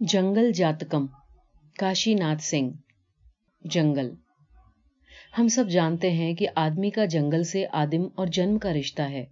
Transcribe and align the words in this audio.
جنگل 0.00 0.52
جاتکم 0.52 1.06
کاشی 1.78 2.14
ناتھ 2.14 2.42
سنگھ، 2.42 2.72
جنگل۔ 3.60 4.14
ہم 5.38 5.48
سب 5.48 5.68
جانتے 5.68 6.10
ہیں 6.10 6.34
کہ 6.34 6.46
آدمی 6.54 6.90
کا 6.90 7.04
جنگل 7.04 7.42
سے 7.42 7.64
آدم 7.72 8.08
اور 8.14 8.26
جنم 8.26 8.58
کا 8.58 8.72
رشتہ 8.72 9.02
ہے 9.02 9.24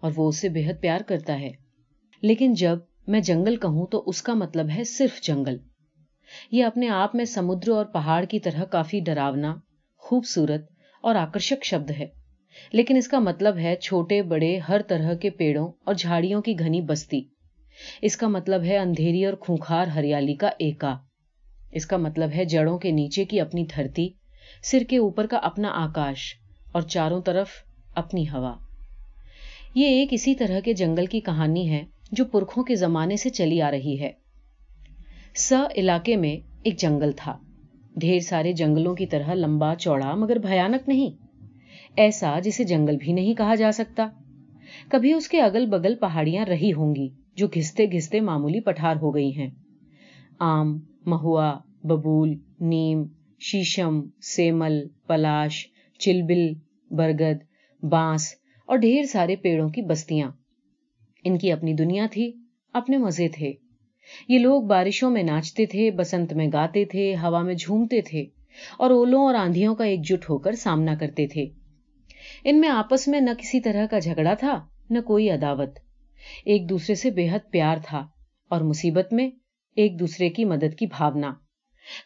اور 0.00 0.12
وہ 0.16 0.28
اسے 0.28 0.48
بےحد 0.48 0.80
پیار 0.80 1.00
کرتا 1.00 1.40
ہے۔ 1.40 1.50
لیکن 2.22 2.54
جب 2.54 2.78
میں 3.06 3.20
جنگل 3.20 3.56
کہوں 3.56 3.86
تو 3.86 4.02
اس 4.06 4.22
کا 4.22 4.34
مطلب 4.34 4.66
ہے 4.76 4.84
صرف 4.84 5.22
جنگل۔ 5.22 5.56
یہ 6.52 6.64
اپنے 6.64 6.88
آپ 6.88 7.14
میں 7.14 7.24
سمندر 7.24 7.70
اور 7.70 7.84
پہاڑ 7.84 8.24
کی 8.24 8.38
طرح 8.38 8.64
کافی 8.64 9.00
ڈراونا، 9.00 9.56
خوبصورت 9.96 10.70
اور 11.02 11.14
آکرشک 11.14 11.64
شبد 11.64 11.90
ہے۔ 11.90 12.06
لیکن 12.72 12.96
اس 12.96 13.08
کا 13.08 13.18
مطلب 13.18 13.58
ہے 13.58 13.76
چھوٹے، 13.76 14.22
بڑے، 14.22 14.58
ہر 14.58 14.80
طرح 14.82 15.14
کے 15.14 15.30
پیڑوں 15.30 15.72
اور 15.84 15.94
جھاڑیوں 15.94 16.42
کی 16.42 16.58
گھنی 16.58 16.80
بستی۔ 16.80 17.39
اس 18.02 18.16
کا 18.16 18.28
مطلب 18.28 18.64
ہے 18.64 18.76
اندھیری 18.78 19.24
اور 19.24 19.34
خونخار 19.34 19.86
ہریالی 19.86 20.34
کا 20.34 20.50
ایکا۔ 20.58 20.98
اس 21.72 21.86
کا 21.86 21.96
مطلب 21.96 22.30
ہے 22.36 22.44
جڑوں 22.44 22.78
کے 22.78 22.90
نیچے 22.90 23.24
کی 23.24 23.40
اپنی 23.40 23.64
دھرتی، 23.76 24.08
سر 24.62 24.82
کے 24.88 24.98
اوپر 24.98 25.26
کا 25.26 25.36
اپنا 25.36 25.68
آکاش 25.72 26.34
اور 26.72 26.82
چاروں 26.82 27.22
طرف 27.22 27.48
اپنی 27.94 28.24
ہوا۔ 28.28 28.54
یہ 29.74 29.86
ایک 29.86 30.08
اسی 30.12 30.34
طرح 30.34 30.60
کے 30.60 30.72
جنگل 30.72 31.06
کی 31.06 31.20
کہانی 31.20 31.70
ہے 31.70 31.84
جو 32.12 32.24
پرکھوں 32.24 32.64
کے 32.64 32.74
زمانے 32.74 33.16
سے 33.16 33.30
چلی 33.30 33.62
آ 33.62 33.70
رہی 33.70 34.00
ہے۔ 34.00 34.10
س 35.34 35.52
علاقے 35.76 36.16
میں 36.16 36.36
ایک 36.62 36.78
جنگل 36.78 37.10
تھا۔ 37.16 37.38
ڈھیر 37.96 38.20
سارے 38.20 38.52
جنگلوں 38.52 38.94
کی 38.94 39.06
طرح 39.06 39.34
لمبا، 39.34 39.74
چوڑا، 39.74 40.14
مگر 40.14 40.36
بھیانک 40.36 40.88
نہیں۔ 40.88 41.10
ایسا 41.96 42.38
جسے 42.38 42.64
جنگل 42.64 42.96
بھی 42.96 43.12
نہیں 43.12 43.34
کہا 43.34 43.54
جا 43.54 43.72
سکتا۔ 43.72 44.08
کبھی 44.88 45.12
اس 45.12 45.28
کے 45.28 45.40
اگل 45.42 45.66
بگل 45.66 45.94
پہاڑیاں 45.94 46.46
رہی 46.46 46.72
ہوں 46.72 46.94
گی۔ 46.94 47.08
جو 47.40 47.48
گھستے 47.54 47.86
گھستے 47.86 48.20
معمولی 48.20 48.60
پٹھار 48.60 48.96
ہو 48.96 49.14
گئی 49.14 49.36
ہیں۔ 49.36 49.50
آم، 50.38 50.78
مہوا، 51.06 51.58
ببول، 51.84 52.34
نیم، 52.60 53.02
شیشم، 53.40 54.00
سیمل، 54.22 54.88
پلاش، 55.06 55.66
چلبل، 55.98 56.52
برگد، 56.90 57.38
بانس 57.84 58.34
اور 58.66 58.76
ڈھیر 58.76 59.02
سارے 59.02 59.36
پیڑوں 59.36 59.68
کی 59.68 59.82
بستیاں۔ 59.82 60.30
ان 61.24 61.38
کی 61.38 61.52
اپنی 61.52 61.74
دنیا 61.74 62.06
تھی، 62.10 62.32
اپنے 62.72 62.96
مزے 62.96 63.28
تھے۔ 63.28 63.52
یہ 64.28 64.38
لوگ 64.38 64.62
بارشوں 64.62 65.10
میں 65.10 65.22
ناچتے 65.22 65.66
تھے، 65.66 65.90
بسنت 65.90 66.32
میں 66.32 66.48
گاتے 66.52 66.84
تھے، 66.84 67.14
ہوا 67.14 67.42
میں 67.42 67.54
جھومتے 67.54 68.00
تھے 68.00 68.24
اور 68.78 68.90
اولوں 68.90 69.22
اور 69.22 69.34
آندھیوں 69.34 69.74
کا 69.74 69.84
ایک 69.84 70.00
جٹ 70.04 70.30
ہو 70.30 70.38
کر 70.38 70.52
سامنا 70.52 70.94
کرتے 71.00 71.26
تھے۔ 71.26 71.46
ان 72.44 72.60
میں 72.60 72.68
آپس 72.68 73.08
میں 73.08 73.20
نہ 73.20 73.30
کسی 73.38 73.60
طرح 73.60 73.86
کا 73.86 73.98
جھگڑا 73.98 74.34
تھا، 74.34 74.66
نہ 74.90 74.98
کوئی 75.00 75.30
عداوت۔ 75.30 75.78
ایک 76.44 76.68
دوسرے 76.68 76.94
سے 76.94 77.10
بے 77.10 77.28
حد 77.28 77.50
پیار 77.50 77.76
تھا 77.86 78.06
اور 78.48 78.60
مصیبت 78.60 79.12
میں 79.12 79.30
ایک 79.76 80.00
دوسرے 80.00 80.28
کی 80.28 80.44
مدد 80.44 80.78
کی 80.78 80.86
بھاونا۔ 80.86 81.34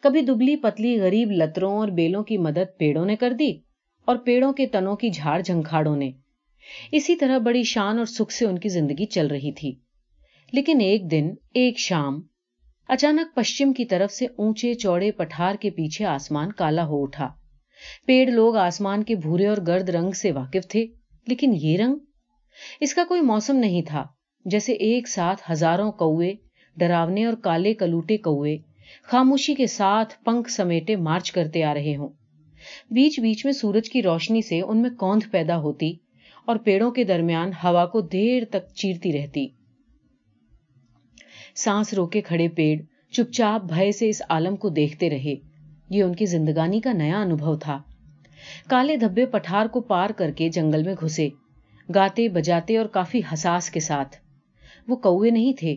کبھی 0.02 0.20
دبلی 0.20 0.56
پتلی 0.56 1.00
غریب 1.00 1.30
لتروں 1.30 1.76
اور 1.76 1.88
بیلوں 1.88 2.22
کی 2.22 2.38
مدد 2.38 2.78
پیڑوں 2.78 3.06
نے 3.06 3.16
کر 3.16 3.32
دی 3.32 3.52
اور 4.04 4.16
پیڑوں 4.16 4.52
کے 4.52 4.66
تنوں 4.66 4.96
کی 4.96 5.10
جھاڑ 5.10 5.42
جھنکھاڑوں 5.42 5.96
نے۔ 5.96 6.10
اسی 6.92 7.16
طرح 7.16 7.38
بڑی 7.38 7.62
شان 7.62 7.98
اور 7.98 8.06
سکھ 8.06 8.32
سے 8.32 8.46
ان 8.46 8.58
کی 8.58 8.68
زندگی 8.68 9.06
چل 9.06 9.26
رہی 9.26 9.52
تھی۔ 9.52 9.74
لیکن 10.52 10.80
ایک 10.80 11.10
دن، 11.10 11.30
ایک 11.54 11.78
شام، 11.78 12.20
اچانک 12.88 13.36
پشچم 13.36 13.72
کی 13.72 13.84
طرف 13.84 14.12
سے 14.12 14.26
اونچے 14.36 14.74
چوڑے 14.74 15.12
پٹھار 15.12 15.54
کے 15.60 15.70
پیچھے 15.70 16.04
آسمان 16.04 16.52
کالا 16.52 16.86
ہو 16.86 17.02
اٹھا۔ 17.02 17.28
پیڑ 18.06 18.30
لوگ 18.30 18.56
آسمان 18.56 19.02
کے 19.02 19.14
بھورے 19.14 19.46
اور 19.46 19.56
گرد 19.66 19.88
رنگ 19.88 20.10
سے 20.10 20.32
واقف 20.32 20.68
تھے، 20.68 20.86
لیکن 21.26 21.54
یہ 21.54 21.76
رنگ 21.76 21.94
اس 22.80 22.94
کا 22.94 23.04
کوئی 23.08 23.20
موسم 23.20 23.56
نہیں 23.56 23.82
تھا، 23.82 24.06
جیسے 24.44 24.72
ایک 24.72 25.08
ساتھ 25.08 25.52
ہزاروں 25.52 25.92
کوے، 25.92 26.32
ڈراونے 26.76 27.24
اور 27.24 27.34
کالے 27.34 27.74
کلوٹے 27.74 28.16
کوے 28.16 28.56
خاموشی 29.02 29.54
کے 29.54 29.66
ساتھ 29.66 30.24
پنکھ 30.24 30.50
سمیٹے 30.50 30.96
مارچ 30.96 31.32
کرتے 31.32 31.62
آ 31.64 31.74
رہے 31.74 31.96
ہوں۔ 31.96 32.08
بیچ 32.90 33.20
بیچ 33.20 33.44
میں 33.44 33.52
سورج 33.52 33.90
کی 33.90 34.02
روشنی 34.02 34.42
سے 34.42 34.60
ان 34.60 34.82
میں 34.82 34.90
کوند 34.90 35.22
پیدا 35.30 35.56
ہوتی 35.56 35.92
اور 36.46 36.56
پیڑوں 36.56 36.90
کے 36.90 37.04
درمیان 37.04 37.50
ہوا 37.64 37.86
کو 37.86 38.00
دیر 38.00 38.42
تک 38.50 38.74
چیرتی 38.74 39.12
رہتی۔ 39.12 39.46
سانس 41.54 41.94
روکے 41.94 42.20
کھڑے 42.20 42.48
پیڑ 42.48 42.82
چپ 43.12 43.32
چاپ 43.32 43.64
بھائی 43.64 43.92
سے 43.92 44.08
اس 44.08 44.22
عالم 44.28 44.56
کو 44.56 44.68
دیکھتے 44.68 45.10
رہے۔ 45.10 45.34
یہ 45.90 46.02
ان 46.02 46.14
کی 46.14 46.26
زندگانی 46.26 46.80
کا 46.80 46.92
نیا 46.92 47.20
انوبھو 47.20 47.56
تھا۔ 47.56 47.78
کالے 48.68 48.96
دھبے 48.96 49.26
پٹھار 49.26 49.66
کو 49.66 49.80
پار 49.80 50.10
کر 50.10 50.30
کے 50.30 50.48
جنگل 50.48 50.82
میں 50.82 50.94
گھسے۔ 51.04 51.28
گاتے، 51.94 52.28
بجاتے 52.28 52.76
اور 52.76 52.86
کافی 52.86 53.20
حساس 53.32 53.70
کے 53.70 53.80
ساتھ۔ 53.80 54.16
وہ 54.88 54.96
کوے 54.96 55.30
نہیں 55.30 55.52
تھے، 55.52 55.76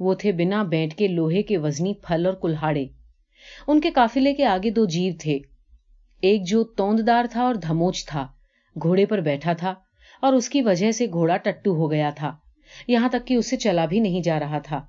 وہ 0.00 0.14
تھے 0.14 0.32
بنا 0.32 0.62
بیٹھ 0.62 0.96
کے 0.96 1.08
لوہے 1.08 1.42
کے 1.42 1.58
وزنی 1.58 1.94
پھل 1.94 2.26
اور 2.26 2.34
کلہاڑے۔ 2.34 2.86
ان 3.66 3.80
کے 3.80 3.90
قافلے 3.90 4.34
کے 4.34 4.44
آگے 4.44 4.70
دو 4.70 4.86
جیو 4.86 5.12
تھے۔ 5.20 5.38
ایک 6.20 6.46
جو 6.46 6.64
تونددار 6.64 7.24
تھا 7.30 7.42
اور 7.42 7.54
دھموچ 7.54 8.06
تھا، 8.06 8.26
گھوڑے 8.82 9.06
پر 9.06 9.20
بیٹھا 9.20 9.52
تھا 9.52 9.74
اور 10.22 10.32
اس 10.32 10.48
کی 10.48 10.62
وجہ 10.62 10.90
سے 10.90 11.06
گھوڑا 11.06 11.36
ٹٹو 11.36 11.74
ہو 11.74 11.90
گیا 11.90 12.10
تھا۔ 12.10 12.36
یہاں 12.88 13.08
تک 13.08 13.26
کہ 13.26 13.34
اسے 13.34 13.56
چلا 13.56 13.86
بھی 13.86 14.00
نہیں 14.00 14.22
جا 14.22 14.40
رہا 14.40 14.58
تھا۔ 14.58 14.80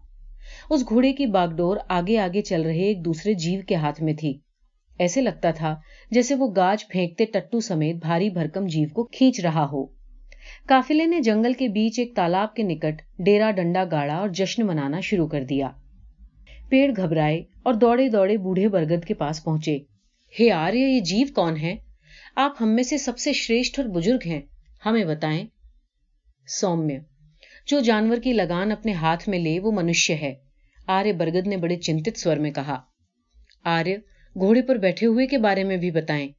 اس 0.70 0.90
گھوڑے 0.90 1.14
کی 1.14 1.26
باگڈور 1.26 1.78
آگے 1.88 2.18
آگے 2.18 2.42
چل 2.42 2.62
رہے 2.62 2.84
ایک 2.84 3.06
دوسرے 3.06 3.34
جیو 3.34 3.62
کے 3.68 3.76
ہاتھ 3.76 4.04
میں 4.04 4.14
تھی۔ 4.14 4.38
ایسے 5.00 5.22
لگتا 5.22 5.52
تھا 5.52 5.76
جیسے 6.12 6.36
وہ 6.36 6.48
گاج 6.56 6.88
پھینکتے 6.88 7.26
ٹٹو 7.26 7.60
سمیت 7.60 7.96
بھاری 7.96 8.30
بھرکم 8.30 8.68
جیو 8.68 8.90
کو 8.94 9.04
کھینچ 9.04 9.40
رہا 9.40 9.66
ہو۔ 9.72 9.99
کافلے 10.68 11.06
نے 11.06 11.20
جنگل 11.20 11.54
کے 11.54 11.68
بیچ 11.68 12.00
ایک 12.00 12.16
تالاب 12.16 12.56
کے 12.56 12.64
نکٹ 12.64 13.02
ڈیرا 13.20 13.52
ڈنڈا 13.52 13.84
گاڑا 13.92 14.16
اور 14.16 14.30
جشن 14.30 14.66
منانا 14.66 15.00
شروع 15.00 15.28
کر 15.28 15.44
دیا۔ 15.44 15.70
پیڑ 16.70 16.92
گھبرائے 16.98 17.44
اور 17.64 17.74
دوڑے 17.74 18.10
دوڑے 18.10 18.38
بوڑھے 18.38 18.68
برگد 18.68 19.06
کے 19.06 19.14
پاس 19.14 19.44
پہنچے۔ 19.44 19.78
ہے 20.40 20.52
آریہ، 20.52 20.88
یہ 20.88 21.00
جیو 21.00 21.28
کون 21.36 21.58
ہے 21.58 21.76
آپ 22.36 22.56
ہم 22.62 22.70
میں 22.70 22.84
سے 22.84 22.98
سب 22.98 23.20
سے 23.20 23.34
شریشٹ 23.34 23.80
اور 23.80 23.88
بزرگ 23.88 24.20
ہیں۔ 24.26 24.42
ہمیں 24.86 25.06
بتائیں؟ 25.06 25.46
سومیہ 26.48 27.00
جو 27.68 27.80
جانور 27.80 28.18
کی 28.18 28.34
لگان 28.34 28.72
اپنے 28.72 28.92
ہاتھ 28.92 29.30
میں 29.30 29.40
لے، 29.40 29.60
وہ 29.60 29.72
منشیہ 29.72 30.16
ہے۔ 30.16 30.34
آریہ 30.88 31.14
برگد 31.14 31.48
نے 31.48 31.58
بڑے 31.58 31.76
چنتت 31.76 32.20
سور 32.20 32.38
میں 32.38 32.52
کہا۔ 32.52 32.80
آریہ، 33.64 33.98
گھوڑے 34.40 34.62
پر 34.62 34.76
بیٹھے 34.76 35.08
ہوئے 35.08 35.28
کے 35.28 35.38
بارے 35.38 35.64
میں 35.64 35.78
بھی 35.78 35.92
بتائیں۔ 35.92 36.30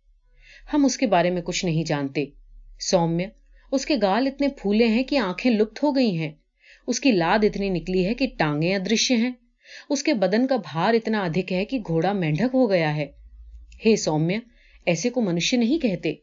ہم 0.72 0.84
اس 0.84 0.97
کے 0.99 1.06
بارے 1.06 1.31
میں 1.31 1.43
کچھ 1.43 1.65
نہیں 1.65 1.84
جانتے۔ 1.84 2.25
سومیہ 2.81 3.26
اس 3.72 3.86
کے 3.86 3.97
گال 4.03 4.26
اتنے 4.26 4.48
پھولے 4.48 4.86
ہیں 4.86 5.03
کہ 5.03 5.19
آنکھیں 5.19 5.53
لپت 5.53 5.82
ہو 5.82 5.97
گئی 5.97 6.19
ہیں۔ 6.19 6.32
اس 6.86 7.00
کی 7.00 7.12
لاد 7.12 7.38
اتنی 7.42 7.69
نکلی 7.69 8.06
ہے 8.06 8.14
کہ 8.14 8.26
ٹانگیں 8.38 8.76
ادرشیہ 8.76 9.16
ہیں۔ 9.16 9.31
اس 9.88 10.03
کے 10.03 10.14
بدن 10.14 10.47
کا 10.47 10.56
بھار 10.56 10.94
اتنا 10.94 11.20
ادھک 11.20 11.53
ہے 11.53 11.64
کہ 11.64 11.78
گھوڑا 11.86 12.12
مینڈک 12.12 12.54
ہو 12.54 12.70
گیا 12.70 12.97
ہے۔ 12.97 13.06
ہے 13.86 13.97
سومیہ 13.97 14.38
ایسے 14.86 15.10
کو 15.10 15.20
منشیہ 15.20 15.58
نہیں 15.58 15.78
کہتے۔ 15.82 16.14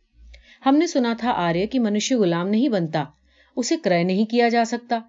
ہم 0.65 0.75
نے 0.75 0.87
سنا 0.87 1.13
تھا 1.17 1.31
آریہ 1.35 1.65
کی 1.65 1.79
منشیہ 1.79 2.17
غلام 2.17 2.47
نہیں 2.47 2.69
بنتا۔ 2.69 3.03
اسے 3.55 3.75
کرے 3.83 4.03
نہیں 4.03 4.25
کیا 4.25 4.49
جا 4.49 4.63
سکتا۔ 4.65 4.99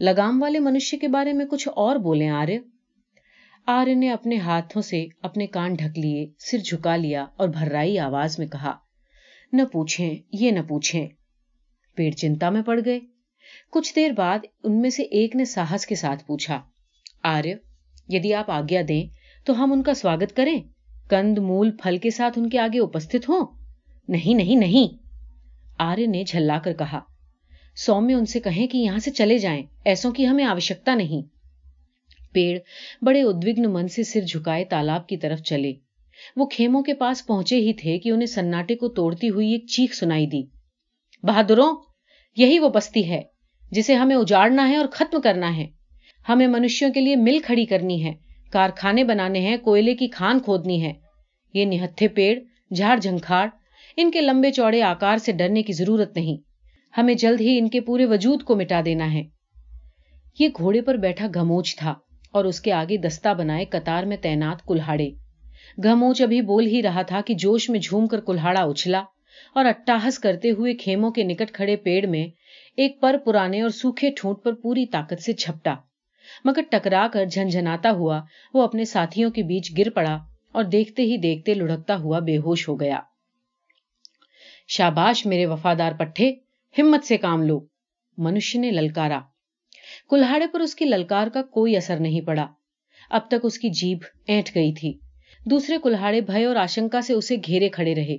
لگام 0.00 0.42
والے 0.42 0.58
منشیہ 0.58 0.98
کے 0.98 1.08
بارے 1.08 1.32
میں 1.32 1.46
کچھ 1.46 1.68
اور 1.76 1.96
بولیں 1.96 2.28
آریہ۔ 2.28 2.58
آریہ 3.66 3.94
نے 3.94 4.10
اپنے 4.10 4.36
ہاتھوں 4.36 4.82
سے 4.82 5.06
اپنے 5.22 5.46
کان 5.46 5.74
ڈھک 5.74 5.98
لیے، 5.98 6.26
سر 6.38 6.58
جھکا 6.58 6.96
لیا 6.96 7.26
اور 7.36 7.48
بھررائی 7.48 7.98
آواز 7.98 8.38
میں 8.38 8.46
کہا، 8.46 8.72
نہ 9.52 9.62
پوچھیں، 9.72 10.14
یہ 10.32 10.50
نہ 10.50 10.60
پوچھیں۔ 10.68 11.08
پیڑ 12.00 12.10
چنتا 12.10 12.50
میں 12.50 12.62
پڑ 12.62 12.80
گئے۔ 12.84 13.00
کچھ 13.72 13.96
دیر 13.96 14.10
بعد 14.10 14.38
ان 14.64 14.80
میں 14.80 14.90
سے 14.90 15.02
ایک 15.02 15.36
نے 15.36 15.44
ساہس 15.44 15.86
کے 15.86 15.94
ساتھ 15.94 16.24
پوچھا، 16.24 16.60
آریہ، 17.22 17.54
یدی 18.08 18.34
آپ 18.34 18.50
آگیا 18.50 18.82
دیں 18.88 19.06
تو 19.46 19.64
ہم 19.64 19.72
ان 19.72 19.82
کا 19.82 19.94
سواگت 19.94 20.36
کریں؟ 20.36 20.62
کند، 21.10 21.38
مول، 21.38 21.70
پھل 21.70 21.98
کے 21.98 22.10
ساتھ 22.10 22.38
ان 22.38 22.48
کے 22.48 22.58
آگے 22.58 22.80
اپستھت 22.80 23.28
ہوں؟ 23.28 23.46
نہیں 24.08 24.34
نہیں 24.34 24.56
نہیں۔ 24.56 25.02
آریہ 25.78 26.06
نے 26.06 26.24
جھلا 26.24 26.58
کر 26.64 26.72
کہا 26.72 27.00
سومیہ 27.76 28.16
ان 28.16 28.26
سے 28.26 28.40
کہیں 28.40 28.66
کہ 28.66 28.78
یہاں 28.78 28.98
سے 28.98 29.10
چلے 29.10 29.38
جائیں، 29.38 29.62
ایسوں 29.84 30.12
کی 30.12 30.28
ہمیں 30.28 30.44
آوشکتا 30.44 30.94
نہیں۔ 30.94 31.22
پیڑ 32.32 32.58
بڑے 33.02 33.22
ادوگن 33.22 33.72
من 33.72 33.88
سے 33.88 34.02
سر 34.02 34.20
جھکائے 34.20 34.64
تالاب 34.64 35.06
کی 35.06 35.16
طرف 35.16 35.42
چلے۔ 35.42 35.72
وہ 36.36 36.46
کھیموں 36.46 36.82
کے 36.82 36.94
پاس 36.94 37.26
پہنچے 37.26 37.56
ہی 37.56 37.72
تھے 37.72 37.98
کہ 37.98 38.08
انہیں 38.08 38.26
سناٹے 38.26 38.74
کو 38.74 38.88
توڑتی 38.88 39.30
ہوئی 39.30 39.52
ایک 39.52 39.66
چیخ 39.66 39.94
سنائی 39.94 40.26
دی۔ 40.26 40.42
بہادروں 41.22 41.89
یہی 42.36 42.58
وہ 42.58 42.68
بستی 42.68 43.10
ہے 43.10 43.22
جسے 43.70 43.94
ہمیں 43.94 44.16
اجاڑنا 44.16 44.68
ہے 44.68 44.76
اور 44.76 44.86
ختم 44.92 45.20
کرنا 45.20 45.56
ہے۔ 45.56 45.66
ہمیں 46.28 46.46
منشیوں 46.46 46.92
کے 46.92 47.00
لیے 47.00 47.16
مل 47.16 47.38
کھڑی 47.38 47.64
کرنی 47.64 48.04
ہے، 48.04 48.12
کارخانے 48.52 49.04
بنانے 49.04 49.40
ہیں، 49.40 49.56
کوئلے 49.56 49.94
کی 49.94 50.08
کھان 50.08 50.40
کھودنی 50.40 50.82
ہے۔ 50.82 50.92
یہ 51.54 51.64
نہتھے 51.64 52.08
پیڑ، 52.08 52.38
جھاڑ 52.74 52.98
جھنکھاڑ، 52.98 53.48
ان 53.96 54.10
کے 54.10 54.20
لمبے 54.20 54.50
چوڑے 54.50 54.82
آکار 54.82 55.16
سے 55.16 55.32
ڈرنے 55.32 55.62
کی 55.62 55.72
ضرورت 55.72 56.16
نہیں۔ 56.16 56.36
ہمیں 56.98 57.14
جلد 57.14 57.40
ہی 57.40 57.58
ان 57.58 57.68
کے 57.68 57.80
پورے 57.80 58.04
وجود 58.04 58.42
کو 58.42 58.56
مٹا 58.56 58.80
دینا 58.84 59.12
ہے۔ 59.12 59.22
یہ 60.38 60.48
گھوڑے 60.58 60.80
پر 60.80 60.94
بیٹھا 60.94 61.26
گھموچ 61.34 61.76
تھا 61.76 61.94
اور 62.32 62.44
اس 62.44 62.60
کے 62.60 62.72
آگے 62.72 62.96
دستہ 62.96 63.34
بنائے 63.34 63.64
قطار 63.64 64.04
میں 64.04 64.16
تعینات 64.16 64.66
کلہاڑے۔ 64.66 65.10
گھموچ 65.82 66.22
ابھی 66.22 66.40
بول 66.40 66.66
ہی 66.66 66.82
رہا 66.82 67.02
تھا 67.02 67.20
کہ 67.26 67.34
جوش 67.34 67.70
میں 67.70 67.80
جھوم 67.80 68.06
کر 68.06 68.20
کلہاڑا 68.20 68.62
اچھلا۔ 68.62 69.02
اور 69.54 69.64
اٹاہس 69.64 70.18
کرتے 70.18 70.50
ہوئے 70.50 70.74
کھیموں 70.74 71.10
کے 71.10 71.22
نکٹ 71.22 71.52
کھڑے 71.52 71.76
پیڑ 71.76 72.06
میں 72.06 72.26
ایک 72.76 73.00
پر 73.00 73.16
پرانے 73.24 73.60
اور 73.60 73.70
سوکھے 73.70 74.10
ٹھونٹ 74.16 74.42
پر 74.42 74.54
پوری 74.54 74.86
طاقت 74.86 75.22
سے 75.22 75.32
چھپٹا۔ 75.32 75.74
مگر 76.44 76.60
ٹکرا 76.70 77.08
کر 77.12 77.24
جھنجھناتا 77.24 77.90
ہوا 77.90 78.20
وہ 78.54 78.62
اپنے 78.62 78.84
ساتھیوں 78.84 79.30
کے 79.30 79.42
بیچ 79.42 79.78
گر 79.78 79.90
پڑا 79.90 80.18
اور 80.52 80.64
دیکھتے 80.64 81.02
ہی 81.02 81.16
دیکھتے 81.16 81.54
لڑکتا 81.54 81.96
ہوا 81.96 82.18
بے 82.18 82.36
ہوش 82.36 82.68
ہو 82.68 82.80
گیا۔ 82.80 83.00
شاباش 84.68 85.26
میرے 85.26 85.46
وفادار 85.46 85.92
پٹھے، 85.92 86.32
ہمت 86.78 87.04
سے 87.04 87.16
کام 87.16 87.42
لو۔ 87.42 87.60
منش 88.18 88.56
نے 88.56 88.70
للکارا۔ 88.70 89.20
کلاڑے 90.10 90.46
پر 90.46 90.60
اس 90.60 90.74
کی 90.74 90.84
للکار 90.84 91.26
کا 91.26 91.42
کوئی 91.42 91.76
اثر 91.76 92.00
نہیں 92.00 92.20
پڑا۔ 92.20 92.46
اب 93.10 93.28
تک 93.28 93.44
اس 93.44 93.58
کی 93.58 93.68
جیب 93.70 93.98
اینٹ 94.26 94.54
گئی 94.54 94.72
تھی۔ 94.74 94.98
دوسرے 95.50 95.76
کلاڑے 95.82 96.20
بھئے 96.20 96.44
اور 96.44 96.56
آشنکا 96.56 97.00
سے 97.00 97.12
اسے 97.12 97.36
گھیرے 97.36 97.68
کھڑے 97.68 97.94
رہے۔ 97.94 98.16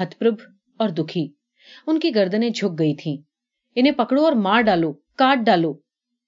ہتپرب 0.00 0.34
اور 0.78 0.88
دکھی۔ 0.88 1.32
ان 1.86 2.00
کی 2.00 2.14
گردنیں 2.14 2.50
جھک 2.50 2.78
گئی 2.78 2.94
تھیں۔ 2.94 3.16
انہیں 3.74 3.92
پکڑو 3.92 4.24
اور 4.24 4.32
مار 4.32 4.62
ڈالو، 4.62 4.92
کاٹ 4.92 5.38
ڈالو۔ 5.38 5.74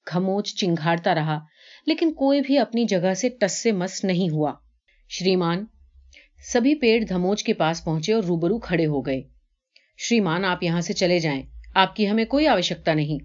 کھموچ 0.04 0.54
چنگھاڑتا 0.54 1.14
رہا، 1.14 1.38
لیکن 1.86 2.12
کوئی 2.12 2.40
بھی 2.40 2.58
اپنی 2.58 2.84
جگہ 2.84 3.14
سے 3.14 3.28
ٹس 3.28 3.62
سے 3.62 3.72
مس 3.72 4.04
نہیں 4.04 4.32
ہوا۔ 4.32 4.52
شریمان، 5.08 5.64
سبھی 6.52 6.74
پیڑ 6.74 7.04
دھموچ 7.04 7.44
کے 7.44 7.52
پاس 7.52 7.84
پہنچے 7.84 8.12
اور 8.12 8.22
روبرو 8.22 8.58
کھڑے 8.58 8.86
ہو 8.86 9.00
گئے۔ 9.00 9.22
شریمان، 9.96 10.44
آپ 10.44 10.62
یہاں 10.62 10.80
سے 10.80 10.92
چلے 10.92 11.18
جائیں۔ 11.18 11.42
آپ 11.74 11.96
کی 11.96 12.08
ہمیں 12.08 12.24
کوئی 12.24 12.46
آوشکتا 12.46 12.94
نہیں۔ 12.94 13.18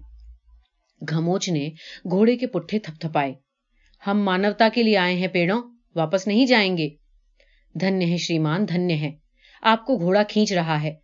گھموچ 1.08 1.48
نے 1.48 1.68
گھوڑے 2.10 2.36
کے 2.36 2.46
پٹھے 2.46 2.78
تھپ 2.78 3.00
تھپائے۔ 3.00 3.34
ہم 4.06 4.22
مانوتا 4.22 4.68
کے 4.74 4.82
لیے 4.82 4.96
آئے 4.96 5.14
ہیں 5.14 5.28
پیڑوں، 5.28 5.62
واپس 5.94 6.26
نہیں 6.26 6.46
جائیں 6.46 6.76
گے۔ 6.76 6.88
دھنیہ 7.80 8.06
ہے 8.06 8.16
شریمان، 8.16 8.68
دھنیہ 8.68 8.96
ہے۔ 8.96 9.10
آپ 9.62 9.86
کو 9.86 9.98
گھوڑا 9.98 10.22
کھینچ 10.22 10.52
رہا 10.52 10.82
ہے۔ 10.82 11.01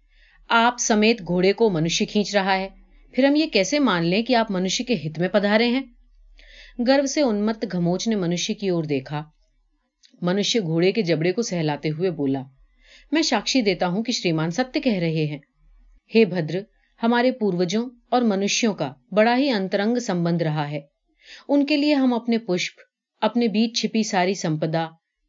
آپ 0.51 0.75
سمیت 0.79 1.21
گھوڑے 1.21 1.53
کو 1.53 1.71
منشی 1.71 2.05
کھینچ 2.05 2.37
رہا 2.37 2.57
ہے۔ 2.57 2.69
پھر 3.13 3.25
ہم 3.25 3.37
یہ 3.37 3.47
کیسے 3.47 3.79
مان 3.79 4.05
لیں 4.05 4.23
کہ 4.23 4.37
آپ 4.37 4.51
منشی 4.51 4.85
کے 4.85 4.95
ہت 4.95 5.19
میں 5.19 5.29
پدھارے 5.29 5.67
ہیں؟ 5.67 5.83
گرو 6.89 7.07
سے 7.07 7.21
انمت 7.21 7.65
گھموچ 7.73 8.09
نے 8.09 8.17
منشی 8.17 8.55
کی 8.55 8.69
اور 8.69 8.85
دیکھا۔ 8.85 9.25
منشی 10.23 10.59
گھوڑے 10.59 10.93
کے 10.93 11.03
جبڑے 11.03 11.33
کو 11.33 11.43
سہلاتے 11.43 11.91
ہوئے 11.91 12.11
بولا، 12.11 12.43
میں 13.13 13.23
ساکشی 13.23 13.61
دیتا 13.61 13.87
ہوں 13.87 14.03
کہ 14.03 14.13
شریمان 14.13 14.51
ستیہ 14.51 14.81
کہہ 14.81 14.99
رہے 14.99 15.27
ہیں۔ 15.27 15.39
ہے 16.15 16.25
بدر 16.25 16.61
ہمارے 17.03 17.33
پوروجوں 17.33 17.91
اور 18.09 18.23
منشیوں 18.23 18.75
کا 18.75 18.93
بڑا 19.13 19.37
ہی 19.39 19.51
انترنگ 19.51 19.99
سمبند 19.99 20.43
رہا 20.43 20.71
ہے۔ 20.71 20.81
ان 21.49 21.67
کے 21.67 21.77
لیے 21.77 21.95
ہم 21.95 22.15
اپنے 22.15 22.39
پشپ، 22.39 22.81
اپنے 23.21 23.49
بیچ 23.49 23.81
چھپی 23.81 24.03
ساری 24.03 24.35
سمپدا 24.35 24.87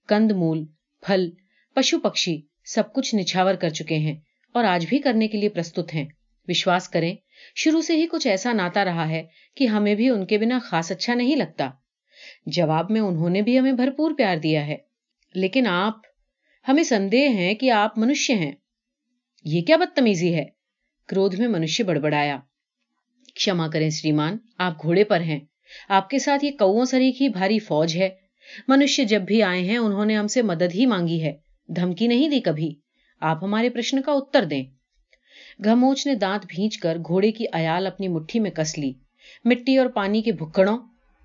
کند 0.07 0.31
مول 0.31 0.65
پھل، 1.01 1.29
پشو 1.75 1.99
پکشی 1.99 2.41
سب 2.65 2.93
کچھ 2.93 3.15
نچھاور 3.15 3.53
کر 3.53 3.69
چکے 3.69 3.95
ہیں۔ 3.95 4.15
اور 4.53 4.63
آج 4.63 4.85
بھی 4.89 4.99
کرنے 4.99 5.27
کے 5.27 5.37
لیے 5.37 5.49
پرستت 5.49 5.95
ہیں۔ 5.95 6.05
وشواس 6.47 6.89
کریں، 6.89 7.15
شروع 7.55 7.81
سے 7.81 7.95
ہی 7.95 8.07
کچھ 8.11 8.27
ایسا 8.27 8.53
ناتا 8.53 8.85
رہا 8.85 9.09
ہے 9.09 9.23
کہ 9.55 9.67
ہمیں 9.67 9.95
بھی 9.95 10.09
ان 10.09 10.25
کے 10.25 10.37
بنا 10.37 10.59
خاص 10.59 10.91
اچھا 10.91 11.13
نہیں 11.13 11.35
لگتا۔ 11.35 11.69
جواب 12.45 12.91
میں 12.91 13.01
انہوں 13.01 13.29
نے 13.29 13.41
بھی 13.41 13.59
ہمیں 13.59 13.71
بھرپور 13.71 14.11
پیار 14.17 14.37
دیا 14.37 14.67
ہے۔ 14.67 14.77
لیکن 15.33 15.67
آپ، 15.67 15.93
ہمیں 16.67 16.83
سندیہ 16.83 17.29
ہیں 17.29 17.53
کہ 17.53 17.71
آپ 17.71 17.97
منشیہ 17.97 18.35
ہیں۔ 18.35 18.51
یہ 19.43 19.61
کیا 19.61 19.77
بدتمیزی 19.77 20.35
ہے؟ 20.35 20.45
کرودھ 21.07 21.35
میں 21.35 21.47
منشیہ 21.47 21.85
بڑبڑایا۔ 21.85 22.39
کما 23.45 23.67
کریں 23.67 23.89
شریمان 23.89 24.37
آپ 24.57 24.81
گھوڑے 24.81 25.03
پر 25.03 25.21
ہیں۔ 25.21 25.39
آپ 25.89 26.09
کے 26.09 26.19
ساتھ 26.19 26.45
یہ 26.45 26.51
کؤوں 26.51 26.85
سری 26.85 27.11
کی 27.11 27.29
بھاری 27.29 27.59
فوج 27.59 27.97
ہے۔ 27.97 28.09
منشیہ 28.67 29.05
جب 29.05 29.21
بھی 29.21 29.43
آئے 29.43 29.61
ہیں، 29.61 29.77
انہوں 29.77 30.05
نے 30.05 30.17
ہم 30.17 30.27
سے 30.27 30.41
مدد 30.41 30.75
ہی 30.75 30.85
مانگی 30.85 31.23
ہے۔ 31.23 31.33
دھمکی 31.67 32.07
نہیں 32.07 32.29
دی 32.29 32.39
کبھی۔ 32.39 32.75
آپ 33.19 33.43
ہمارے 33.43 33.69
پرشن 33.69 34.01
کا 34.01 34.11
اتر 34.11 34.43
دیں۔ 34.43 34.63
گھموچ 35.63 36.07
نے 36.07 36.15
دانت 36.15 36.45
بھینچ 36.47 36.77
کر 36.77 36.97
گھوڑے 37.07 37.31
کی 37.31 37.45
ایال 37.53 37.87
اپنی 37.87 38.07
مٹھی 38.07 38.39
میں 38.39 38.51
کس 38.51 38.77
لی۔ 38.77 38.93
مٹی 39.45 39.77
اور 39.77 39.87
پانی 39.87 40.21
کے 40.21 40.31
بھکڑوں 40.31 40.77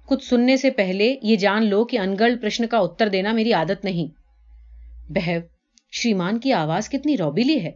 کچھ 0.07 0.25
سننے 0.25 0.57
سے 0.57 0.71
پہلے 0.71 1.17
یہ 1.23 1.37
جان 1.37 1.67
لو 1.67 1.85
کہ 1.85 1.99
انگڑ 1.99 2.31
پرشن 2.43 2.67
کا 2.67 2.79
اتر 2.79 3.09
دینا 3.09 3.33
میری 3.33 3.53
عادت 3.53 3.85
نہیں۔ 3.85 4.15
بہو، 5.13 5.39
شریمان 5.93 6.39
کی 6.39 6.53
آواز 6.53 6.89
کتنی 6.89 7.17
روبیلی 7.17 7.61
ہے۔ 7.61 7.71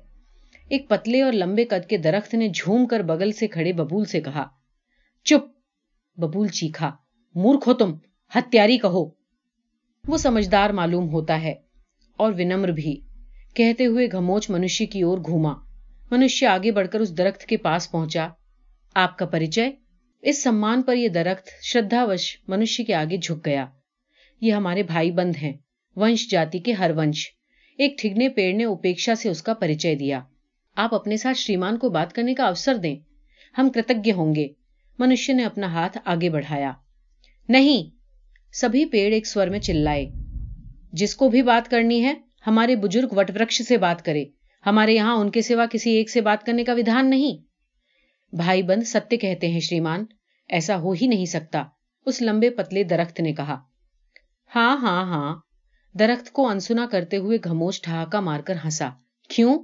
ایک 0.68 0.88
پتلے 0.88 1.22
اور 1.22 1.32
لمبے 1.32 1.64
قد 1.64 1.88
کے 1.88 1.96
درخت 1.96 2.34
نے 2.34 2.48
جھوم 2.48 2.86
کر 2.86 3.00
بغل 3.00 3.32
سے 3.32 3.46
کھڑے 3.46 3.72
ببول 3.72 4.04
سے 4.04 4.20
کہا، 4.20 4.46
چپ، 5.24 5.44
ببول 6.20 6.48
چیخا 6.48 6.90
مورخ 7.34 7.68
ہو 7.68 7.72
تم، 7.72 7.94
ہتھیاری 8.34 8.78
کہو۔ 8.78 9.10
وہ 10.08 10.16
سمجھدار 10.16 10.70
معلوم 10.70 11.08
ہوتا 11.08 11.42
ہے 11.42 11.54
اور 12.16 12.32
ونمر 12.32 12.68
بھی۔ 12.68 13.00
کہتے 13.54 13.86
ہوئے 13.86 14.08
گھموچ 14.12 14.50
منشی 14.50 14.86
کی 14.86 15.02
اور 15.02 15.18
گھوما۔ 15.18 15.54
منشیہ 16.10 16.48
آگے 16.48 16.70
بڑھ 16.70 16.88
کر 16.88 17.00
اس 17.00 17.18
درخت 17.18 17.40
کے 17.40 17.56
پاس 17.56 17.90
پہنچا۔ 17.90 18.28
آپ 18.94 19.18
کا 19.18 19.26
پریچے؟ 19.26 19.70
اس 20.22 20.42
سمان 20.42 20.82
پر 20.82 20.96
یہ 20.96 21.08
درخت 21.08 21.48
شردھا 21.62 22.04
وش 22.04 22.36
منشی 22.48 22.84
کے 22.84 22.94
آگے 22.94 23.16
جھک 23.16 23.46
گیا۔ 23.46 23.66
یہ 24.40 24.52
ہمارے 24.52 24.82
بھائی 24.82 25.10
بند 25.10 25.36
ہیں۔ 25.42 25.52
ونش 25.96 26.30
جاتی 26.30 26.58
کے 26.58 26.72
ہر 26.72 26.90
ونش۔ 26.96 27.26
ایک 27.78 27.98
ٹھگنے 27.98 28.28
پیڑ 28.28 28.54
نے 28.54 28.64
اپیکشا 28.64 29.14
سے 29.14 29.28
اس 29.28 29.42
کا 29.42 29.54
پریچے 29.54 29.94
دیا۔ 29.94 30.20
آپ 30.76 30.94
اپنے 30.94 31.16
ساتھ 31.16 31.38
شریمان 31.38 31.78
کو 31.78 31.88
بات 31.88 32.12
کرنے 32.12 32.34
کا 32.34 32.44
اوسر 32.44 32.76
دیں۔ 32.76 32.96
ہم 33.58 33.68
کرتجیہ 33.68 34.12
ہوں 34.12 34.34
گے۔ 34.34 34.48
منشی 34.98 35.32
نے 35.32 35.44
اپنا 35.44 35.66
ہاتھ 35.66 35.98
آگے 36.04 36.30
بڑھایا۔ 36.30 36.72
نہیں! 37.48 37.96
سبھی 38.52 38.84
پیڑ 38.84 39.12
ایک 39.12 39.26
سور 39.26 39.46
میں 39.46 39.58
چلائے۔ 39.58 40.06
جس 40.92 41.16
کو 41.16 41.28
بھی 41.28 41.42
بات 41.42 41.70
کرنی 41.70 42.04
ہے 42.04 42.14
ہمارے 42.46 42.76
بزرگ 42.76 43.08
وٹ 43.12 43.30
وکش 43.30 43.62
سے 43.62 43.76
بات 43.76 44.04
کرے۔ 44.04 44.24
ہمارے 44.66 44.92
یہاں 44.92 45.16
ان 45.16 45.30
کے 45.30 45.42
سوا 45.42 45.66
کسی 45.66 45.90
ایک 45.90 46.10
سے 46.10 46.20
بات 46.20 46.46
کرنے 46.46 46.64
کا 46.64 46.72
ودھان 46.72 47.10
نہیں۔ 47.10 47.48
بھائی 48.36 48.62
بند 48.62 48.82
ستیہ 48.82 49.18
کہتے 49.18 49.48
ہیں، 49.48 49.60
شریمان، 49.60 50.04
ایسا 50.48 50.78
ہو 50.80 50.92
ہی 50.92 51.06
نہیں 51.06 51.24
سکتا۔ 51.24 51.64
اس 52.06 52.22
لمبے 52.22 52.50
پتلے 52.50 52.82
درخت 52.84 53.20
نے 53.20 53.32
کہا۔ 53.32 53.58
ہاں 54.54 54.76
ہاں 54.76 55.04
ہاں۔ 55.04 55.36
درخت 55.98 56.32
کو 56.32 56.48
انسنا 56.48 56.86
کرتے 56.90 57.16
ہوئے 57.16 57.38
گھموش 57.44 57.82
ٹھہاکا 57.82 58.20
مار 58.20 58.40
کر 58.40 58.54
ہنسا۔ 58.64 58.88
کیوں؟ 59.28 59.58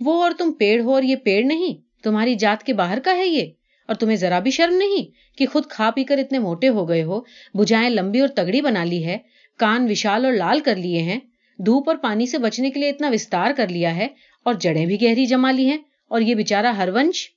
وہ 0.00 0.22
اور 0.22 0.30
تم 0.38 0.52
پیڑ 0.52 0.82
ہو 0.82 0.94
اور 0.94 1.02
یہ 1.02 1.16
پیڑ 1.16 1.44
نہیں۔ 1.44 2.02
تمہاری 2.02 2.34
جات 2.34 2.62
کے 2.62 2.72
باہر 2.72 2.98
کا 3.04 3.16
ہے 3.16 3.26
یہ۔ 3.26 3.46
اور 3.86 3.94
تمہیں 3.94 4.16
ذرا 4.16 4.38
بھی 4.38 4.50
شرم 4.50 4.74
نہیں 4.74 5.36
کہ 5.38 5.46
خود 5.46 5.66
کھا 5.66 5.90
پی 5.90 6.04
کر 6.04 6.18
اتنے 6.18 6.38
موٹے 6.38 6.68
ہو 6.68 6.88
گئے 6.88 7.02
ہو۔ 7.02 7.20
بجائیں 7.54 7.90
لمبی 7.90 8.20
اور 8.20 8.28
تگڑی 8.28 8.60
بنا 8.60 8.84
لی 8.84 9.06
ہے۔ 9.06 9.18
کان 9.56 9.90
وشال 9.90 10.24
اور 10.24 10.32
لال 10.32 10.60
کر 10.60 10.76
لیے 10.76 11.02
ہیں۔ 11.02 11.20
دھوپ 11.58 11.88
اور 11.88 11.96
پانی 11.96 12.26
سے 12.26 12.38
بچنے 12.38 12.70
کے 12.70 12.80
لیے 12.80 12.88
اتنا 12.88 13.10
وستار 13.12 13.50
کر 13.56 13.68
لیا 13.68 13.96
ہے 13.96 14.08
اور 14.42 14.54
جڑیں 14.54 14.86
بھی 14.86 15.02
گہری 15.02 15.26
جما 15.26 15.50
لی 15.50 15.66
ہیں 15.66 15.78
اور 16.08 16.20
یہ 16.20 16.34
بےچارا 16.34 16.76
ہر 16.76 16.88
ونش 16.94 17.28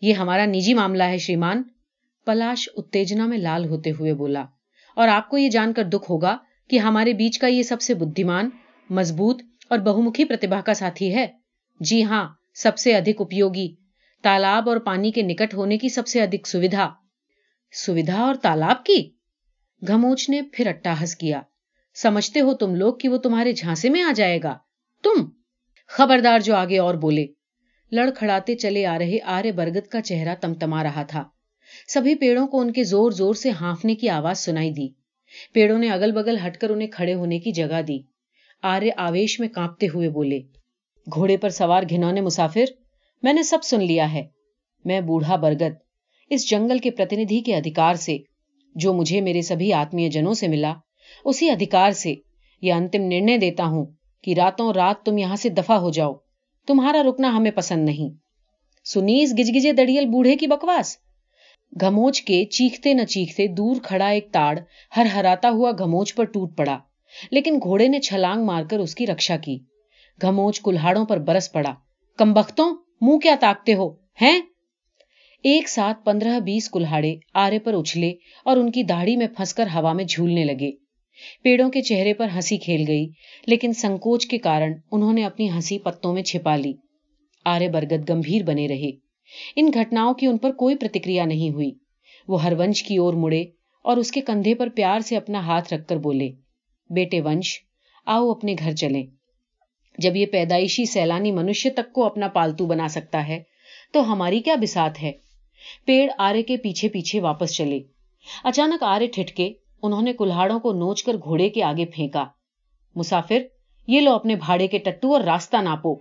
یہ 0.00 0.12
ہمارا 0.12 0.46
نجی 0.46 0.74
معاملہ 0.74 1.02
ہے 1.02 1.18
شریمان، 1.18 1.62
پلاش 2.24 2.68
اتےجنا 2.76 3.26
میں 3.26 3.38
لال 3.38 3.64
ہوتے 3.64 3.90
ہوئے 3.90 4.14
بولا۔ 4.14 4.44
اور 4.96 5.08
آپ 5.08 5.30
کو 5.30 5.38
یہ 5.38 5.48
جان 5.48 5.72
کر 5.72 5.84
دکھ 5.84 6.10
ہوگا 6.10 6.36
کہ 6.70 6.78
ہمارے 6.78 7.12
بیچ 7.12 7.38
کا 7.38 7.46
یہ 7.46 7.62
سب 7.62 7.80
سے 7.80 7.94
بدھیمان، 7.94 8.50
مضبوط 8.90 9.42
اور 9.68 9.78
بہمکھی 9.78 10.24
پرتبھا 10.24 10.60
کا 10.60 10.74
ساتھی 10.74 11.14
ہے۔ 11.14 11.26
جی 11.80 12.04
ہاں 12.04 12.28
سب 12.54 12.78
سے 12.78 12.96
ادھک 12.96 13.20
اپیوگی، 13.20 13.74
تالاب 14.22 14.68
اور 14.68 14.76
پانی 14.76 15.10
کے 15.10 15.22
نکٹ 15.22 15.54
ہونے 15.54 15.78
کی 15.78 15.88
سب 15.88 16.06
سے 16.06 16.22
ادھک 16.22 16.46
سویدھا۔ 16.46 16.94
سویدھا 17.72 18.20
اور 18.20 18.34
تالاب 18.34 18.84
کی؟ 18.84 19.10
گھموچ 19.88 20.30
نے 20.30 20.42
پھر 20.42 20.66
اٹا 20.66 21.02
ہس 21.02 21.16
کیا۔ 21.16 21.40
سمجھتے 21.94 22.40
ہو 22.40 22.54
تم 22.54 22.74
لوگ 22.74 22.94
کہ 22.94 23.08
وہ 23.08 23.16
تمہارے 23.16 23.52
جھانسے 23.52 23.88
میں 23.88 24.02
آ 24.02 24.12
جائے 24.16 24.38
گا؟ 24.42 24.58
تم! 25.02 25.24
خبردار 25.86 26.38
جو 26.38 26.54
آگے 26.54 26.78
اور 26.78 26.94
بولے۔ 26.94 27.26
لڑکھڑاتے 27.92 28.54
چلے 28.54 28.86
آ 28.86 28.98
رہے 28.98 29.18
آرے 29.24 29.52
برگد 29.52 29.86
کا 29.86 30.02
چہرہ 30.02 30.34
تمتما 30.40 30.82
رہا 30.82 31.02
تھا۔ 31.02 31.24
سبھی 31.88 32.14
پیڑوں 32.14 32.46
کو 32.46 32.60
ان 32.60 32.72
کے 32.72 32.84
زور 32.84 33.10
زور 33.10 33.34
سے 33.34 33.50
ہانفنے 33.50 33.94
کی 33.94 34.08
آواز 34.08 34.38
سنائی 34.38 34.70
دی۔ 34.70 34.88
پیڑوں 35.52 35.78
نے 35.78 35.90
اگل 35.90 36.12
بگل 36.12 36.36
ہٹ 36.46 36.56
کر 36.56 36.70
انہیں 36.70 36.88
کھڑے 36.88 37.14
ہونے 37.14 37.38
کی 37.38 37.52
جگہ 37.52 37.82
دی۔ 37.88 37.98
آرے 38.62 38.90
آویش 38.96 39.40
میں 39.40 39.48
کانپتے 39.48 39.86
ہوئے 39.94 40.08
بولے، 40.08 40.40
گھوڑے 41.14 41.36
پر 41.36 41.48
سوار 41.48 41.82
گھنونے 41.90 42.20
مسافر، 42.20 42.64
میں 43.22 43.32
نے 43.32 43.42
سب 43.42 43.58
سن 43.62 43.80
لیا 43.80 44.12
ہے۔ 44.12 44.26
میں 44.84 45.00
بوڑھا 45.00 45.36
برگد، 45.36 45.74
اس 46.30 46.50
جنگل 46.50 46.78
کے 46.78 46.90
پرتندھی 46.90 47.40
کے 47.40 47.56
ادھکار 47.56 47.94
سے، 47.94 48.18
جو 48.74 48.94
مجھے 48.94 49.20
میرے 49.20 49.42
سبھی 49.42 49.72
آتمی 49.72 50.08
جنوں 50.08 50.34
سے 50.34 50.48
ملا۔ 50.48 50.74
اسی 51.24 51.50
ادھکار 51.50 51.90
سے 51.90 52.14
یہ 52.62 52.72
انتم 52.72 53.02
نرنے 53.02 53.38
دیتا 53.38 53.64
ہوں 53.64 53.86
کہ 54.22 54.34
راتوں 54.36 54.72
رات 54.72 55.04
تم 55.04 55.18
یہاں 55.18 55.36
سے 55.36 55.48
دفع 55.48 55.74
ہو 55.74 55.90
جاؤ۔ 55.90 56.12
تمہارا 56.66 57.02
رکنا 57.02 57.36
ہمیں 57.36 57.50
پسند 57.50 57.84
نہیں۔ 57.84 58.16
سنیس 58.84 59.32
گجگجے 59.38 59.72
دڑیل 59.72 60.06
بوڑھے 60.06 60.36
کی 60.36 60.46
بکواس۔ 60.46 60.96
گھموچ 61.80 62.22
کے 62.22 62.44
چیختے 62.44 62.94
نہ 62.94 63.04
چیختے 63.04 63.46
دور 63.46 63.76
کھڑا 63.82 64.08
ایک 64.08 64.32
تاڑ 64.32 64.58
ہر 64.96 65.06
ہراتا 65.14 65.50
ہوا 65.50 65.70
گھموچ 65.78 66.14
پر 66.14 66.24
ٹوٹ 66.24 66.56
پڑا۔ 66.56 66.78
لیکن 67.30 67.58
گھوڑے 67.62 67.88
نے 67.88 68.00
چھلانگ 68.00 68.44
مار 68.44 68.62
کر 68.64 68.78
اس 68.78 68.94
کی 68.94 69.06
رکشا 69.06 69.36
کی۔ 69.36 69.58
گھموچ 70.22 70.60
کلہاڑوں 70.60 71.04
پر 71.06 71.18
برس 71.18 71.52
پڑا۔ 71.52 71.74
کمبختوں، 72.18 72.76
منہ 73.00 73.18
کیا 73.18 73.34
تاکتے 73.40 73.74
ہو؟ 73.74 73.90
ہیں؟ 74.20 74.40
ایک 75.42 75.68
ساتھ 75.68 76.04
پندرہ 76.04 76.40
بیس 76.40 76.70
کلہاڑے 76.70 77.16
آرے 77.34 77.58
پر 77.58 77.74
اچھلے 77.74 78.14
اور 78.44 78.56
ان 78.56 78.70
کی 78.70 78.82
داڑھی 78.82 79.16
میں 79.16 79.26
پھنس 79.26 79.54
کر 79.54 79.66
ہوا 79.74 79.92
میں 79.92 80.04
جھولنے 80.04 80.44
لگے۔ 80.44 80.81
پیڑوں 81.42 81.70
کے 81.70 81.82
چہرے 81.82 82.14
پر 82.14 82.28
ہنسی 82.34 82.56
کھیل 82.56 82.84
گئی، 82.88 83.08
لیکن 83.46 83.72
سنکوچ 83.72 84.26
کے 84.26 84.38
کارن 84.38 84.72
انہوں 84.92 85.12
نے 85.12 85.24
اپنی 85.24 85.50
ہنسی 85.50 85.78
پتوں 85.78 86.14
میں 86.14 86.22
چھپا 86.22 86.56
لی۔ 86.56 86.72
آرے 87.44 87.68
برگد 87.68 88.10
گمبھیر 88.10 88.42
بنے 88.42 88.68
رہے۔ 88.68 88.90
ان 89.56 89.70
گھٹناؤں 89.74 90.14
کی 90.14 90.26
ان 90.26 90.38
پر 90.38 90.52
کوئی 90.52 90.76
پرتکریا 90.76 91.24
نہیں 91.24 91.50
ہوئی۔ 91.50 91.70
وہ 92.28 92.42
ہر 92.42 92.52
ونش 92.58 92.82
کی 92.82 92.96
اور 92.96 93.14
مڑے 93.14 93.44
اور 93.84 93.96
اس 93.96 94.12
کے 94.12 94.20
کندھے 94.20 94.54
پر 94.54 94.68
پیار 94.68 95.00
سے 95.00 95.16
اپنا 95.16 95.40
ہاتھ 95.40 95.74
رکھ 95.74 95.88
کر 95.88 95.96
بولے، 95.96 96.30
بیٹے 96.90 97.20
ونش، 97.20 97.60
آؤ 98.06 98.30
اپنے 98.30 98.54
گھر 98.58 98.72
چلیں۔ 98.72 99.06
جب 99.98 100.16
یہ 100.16 100.26
پیدائشی 100.26 100.84
سیلانی 100.84 101.32
منشیہ 101.32 101.70
تک 101.70 101.92
کو 101.92 102.04
اپنا 102.04 102.28
پالتو 102.28 102.66
بنا 102.66 102.88
سکتا 102.88 103.28
ہے، 103.28 103.42
تو 103.92 104.12
ہماری 104.12 104.40
کیا 104.40 104.54
بسات 104.54 105.02
ہے 105.02 105.12
پیڑ 105.86 106.10
آرے 106.18 106.42
کے 106.42 106.56
پیچھے 106.56 106.88
پیچھے 106.88 107.20
واپس 107.20 107.56
چلے۔ 107.56 107.80
اچانک 108.44 108.82
آرے 108.82 109.06
ٹھٹکے 109.06 109.52
انہوں 109.82 110.02
نے 110.02 110.12
کلاڑوں 110.12 110.60
کو 110.60 110.72
نوچ 110.72 111.04
کر 111.04 111.12
گھوڑے 111.24 111.48
کے 111.48 111.62
آگے 111.62 111.84
پھینکا۔ 111.84 112.24
مسافر، 112.96 113.38
یہ 113.86 114.00
لو 114.00 114.14
اپنے 114.14 114.36
بھاڑے 114.36 114.66
کے 114.66 114.78
ٹٹو 114.78 115.12
اور 115.12 115.20
راستہ 115.20 115.56
ناپو۔ 115.56 115.94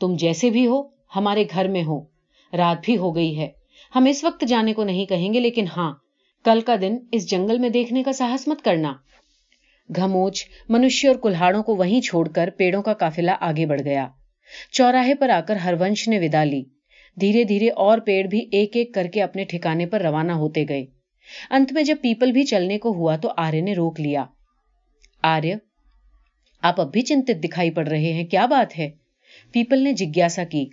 تم 0.00 0.16
جیسے 0.16 0.50
بھی 0.50 0.66
ہو، 0.66 0.82
ہمارے 1.16 1.44
گھر 1.50 1.68
میں 1.68 1.84
ہو۔ 1.84 2.00
رات 2.52 2.76
بھی 2.82 2.96
ہو 2.96 3.14
گئی 3.14 3.38
ہے۔ 3.38 3.48
ہم 3.94 4.04
اس 4.04 4.24
وقت 4.24 4.44
جانے 4.48 4.74
کو 4.74 4.84
نہیں 4.84 5.06
کہیں 5.06 5.34
گے، 5.34 5.40
لیکن 5.40 5.64
ہاں 5.76 5.92
کل 6.44 6.60
کا 6.60 6.76
دن 6.80 6.96
اس 7.12 7.30
جنگل 7.30 7.58
میں 7.58 7.68
دیکھنے 7.68 8.02
کا 8.02 8.12
ساہس 8.12 8.48
مت 8.48 8.62
کرنا۔ 8.62 8.92
گھموچ 9.96 10.44
منشیہ 10.68 11.10
اور 11.10 11.16
کلاڑوں 11.16 11.62
کو 11.62 11.76
وہیں 11.76 12.00
چھوڑ 12.00 12.28
کر 12.28 12.48
پیڑوں 12.56 12.82
کا 12.82 12.92
کافلا 12.92 13.36
آگے 13.40 13.66
بڑھ 13.66 13.82
گیا۔ 13.82 14.08
چوراہے 14.72 15.14
پر 15.14 15.28
آ 15.28 15.40
کر 15.40 15.56
ہرونش 15.56 16.08
نے 16.08 16.18
ودا 16.18 16.44
لی۔ 16.44 16.62
دھیرے 17.20 17.44
دھیرے 17.44 17.68
اور 17.68 17.98
پیڑ 17.98 18.26
بھی 18.26 18.48
ایک 18.52 18.76
ایک 18.76 18.94
کر 18.94 19.06
کے 19.06 19.22
اپنے 19.22 19.44
ٹھکانے 19.44 19.86
پر 19.86 20.00
روانہ 20.00 20.32
ہوتے 20.32 20.64
گئے۔ 20.68 20.97
انت 21.50 21.72
میں 21.72 21.82
جب 21.82 21.96
پیپل 22.02 22.32
بھی 22.32 22.44
چلنے 22.44 22.78
کو 22.78 22.88
ہوا 22.88 23.16
تو 23.16 23.32
آرے 23.36 23.60
نے 23.60 23.72
روک 23.72 24.00
لیا۔ 24.00 24.24
آریہ، 25.22 25.54
آپ 26.62 26.80
اب 26.80 26.92
بھی 26.92 27.02
چنتت 27.02 27.44
دکھائی 27.44 27.70
پڑ 27.70 27.88
رہے 27.88 28.12
ہیں، 28.12 28.24
کیا 28.24 28.46
بات 28.46 28.78
ہے؟ 28.78 28.90
پیپل 29.52 29.78
نے 29.78 29.92
جگیاسا 29.92 30.44
کی۔ 30.44 30.68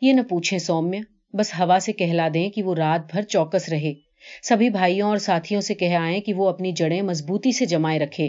یہ 0.00 0.12
نہ 0.12 0.20
پوچھیں 0.20 0.58
سومیہ 0.58 1.00
بس 1.36 1.54
ہوا 1.54 1.78
سے 1.82 1.92
کہلا 1.92 2.28
دیں 2.34 2.50
کہ 2.50 2.62
وہ 2.62 2.74
رات 2.74 3.12
بھر 3.12 3.22
چوکس 3.22 3.68
رہے۔ 3.68 3.94
سبھی 4.42 4.70
بھائیوں 4.70 5.08
اور 5.08 5.16
ساتھیوں 5.16 5.60
سے 5.60 5.74
کہہ 5.74 5.94
آئے 5.94 6.20
کہ 6.20 6.34
وہ 6.34 6.48
اپنی 6.48 6.72
جڑیں 6.72 7.02
مضبوطی 7.02 7.52
سے 7.52 7.66
جمائے 7.66 7.98
رکھے۔ 7.98 8.26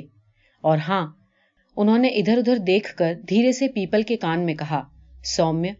اور 0.61 0.77
ہاں 0.77 1.07
انہوں 1.77 1.97
نے 1.97 2.07
ادھر 2.07 2.37
ادھر 2.37 2.57
دیکھ 2.57 2.95
کر 2.95 3.13
دھیرے 3.29 3.51
سے 3.51 3.67
پیپل 3.67 4.01
کے 4.01 4.17
کان 4.17 4.45
میں 4.45 4.53
کہا 4.53 4.83
سومیہ 5.23 5.71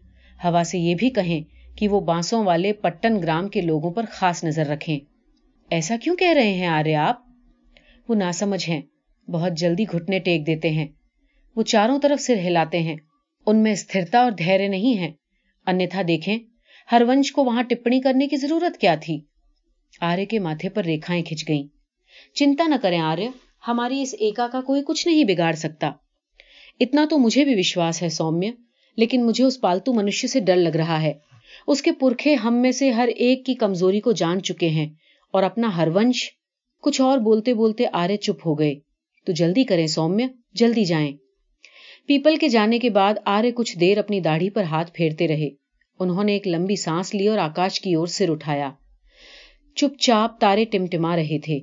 ہوا 0.44 0.62
سے 0.66 0.78
یہ 0.78 0.94
بھی 0.94 1.10
کہیں 1.10 1.42
کہ 1.78 1.88
وہ 1.88 2.00
بانسوں 2.00 2.44
والے 2.44 2.72
پٹن 2.72 3.22
گرام 3.22 3.48
کے 3.48 3.60
لوگوں 3.60 3.90
پر 3.90 4.04
خاص 4.10 4.44
نظر 4.44 4.66
رکھیں۔ 4.66 5.13
ایسا 5.70 5.96
کیوں 6.02 6.16
کہہ 6.16 6.32
رہے 6.32 6.52
ہیں 6.52 6.66
آرے 6.66 6.94
آپ؟ 6.94 7.16
وہ 8.08 8.14
ناسمجھ 8.14 8.70
ہیں، 8.70 8.82
بہت 9.30 9.52
جلدی 9.52 9.84
گھٹنے 9.92 10.18
ٹیک 10.18 10.46
دیتے 10.46 10.70
ہیں۔ 10.70 10.86
وہ 11.56 11.62
چاروں 11.62 11.98
طرف 12.00 12.22
سر 12.22 12.34
ہلاتے 12.38 12.78
ہیں، 12.78 12.96
ان 13.46 13.62
میں 13.62 13.72
استھرتا 13.72 14.18
اور 14.18 14.30
دھیرے 14.30 14.68
نہیں 14.68 14.98
ہے 14.98 15.12
انیتھا 15.66 16.02
دیکھیں، 16.08 16.38
ہر 16.92 17.02
ونش 17.08 17.32
کو 17.32 17.44
وہاں 17.44 17.62
ٹپنی 17.62 18.00
کرنے 18.00 18.26
کی 18.26 18.36
ضرورت 18.36 18.78
کیا 18.78 18.94
تھی؟ 18.94 19.20
آرے 20.00 20.26
کے 20.26 20.38
ماتھے 20.38 20.68
پر 20.68 20.84
ریکھائیں 20.84 21.24
کھچ 21.24 21.48
گئیں۔ 21.48 21.64
چنتا 22.34 22.66
نہ 22.66 22.74
کریں 22.82 23.00
آریہ 23.00 23.28
ہماری 23.68 24.02
اس 24.02 24.14
ایکا 24.20 24.46
کا 24.52 24.60
کوئی 24.60 24.82
کچھ 24.86 25.08
نہیں 25.08 25.24
بگاڑ 25.24 25.52
سکتا۔ 25.52 25.90
اتنا 26.80 27.06
تو 27.10 27.18
مجھے 27.18 27.44
بھی 27.44 27.54
وشواس 27.54 28.02
ہے 28.02 28.08
سومیہ، 28.08 28.50
لیکن 28.96 29.26
مجھے 29.26 29.44
اس 29.44 29.60
پالتو 29.60 29.92
منشیہ 29.92 30.28
سے 30.28 30.40
ڈر 30.40 30.56
لگ 30.56 30.76
رہا 30.76 31.02
ہے۔ 31.02 31.12
اس 31.66 31.82
کے 31.82 31.92
پرکھے 31.92 32.34
ہم 32.34 32.54
میں 32.54 32.72
سے 32.72 32.90
ہر 32.90 33.08
ایک 33.16 33.46
کی 33.46 33.54
کمزوری 33.54 34.00
کو 34.00 34.12
جان 34.12 34.42
چکے 34.42 34.68
ہیں۔ 34.68 34.88
اور 35.34 35.42
اپنا 35.42 35.76
ہر 35.76 35.88
ونش 35.94 36.30
کچھ 36.82 37.00
اور 37.00 37.18
بولتے 37.18 37.54
بولتے 37.54 37.84
آرے 37.92 38.16
چپ 38.16 38.46
ہو 38.46 38.58
گئے۔ 38.58 38.74
تو 39.26 39.32
جلدی 39.32 39.64
کریں 39.64 39.86
سومیہ 39.86 40.26
جلدی 40.52 40.84
جائیں۔ 40.84 41.12
پیپل 42.06 42.36
کے 42.36 42.48
جانے 42.48 42.78
کے 42.78 42.90
بعد 42.90 43.14
آرے 43.24 43.50
کچھ 43.52 43.78
دیر 43.78 43.98
اپنی 43.98 44.20
داڑھی 44.20 44.50
پر 44.50 44.62
ہاتھ 44.62 44.90
پھیرتے 44.94 45.28
رہے۔ 45.28 45.48
انہوں 46.00 46.24
نے 46.24 46.32
ایک 46.32 46.48
لمبی 46.48 46.76
سانس 46.76 47.14
لی 47.14 47.28
اور 47.28 47.38
آکاش 47.38 47.80
کی 47.80 47.94
اور 47.94 48.06
سر 48.06 48.30
اٹھایا۔ 48.30 48.70
چپ 49.76 49.98
چاپ 49.98 50.40
تارے 50.40 50.64
ٹمٹما 50.64 51.16
رہے 51.16 51.38
تھے۔ 51.38 51.60